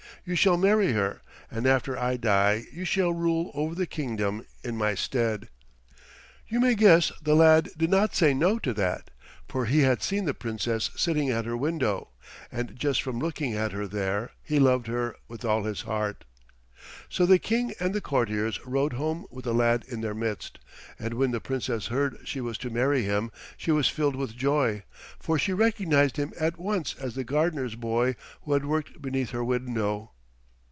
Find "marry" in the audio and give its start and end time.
0.55-0.91, 22.71-23.03